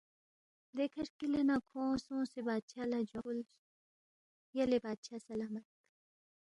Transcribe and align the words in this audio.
دیکھہ 0.77 0.99
ہرکِلے 1.03 1.41
نہ 1.49 1.55
کھونگ 1.67 1.95
سونگسے 2.05 2.41
بادشاہ 2.47 2.87
لہ 2.89 2.99
جوا 3.07 3.19
فُولس، 3.23 3.49
یلے 4.57 4.77
بادشاہ 4.85 5.19
سلامت 5.29 5.65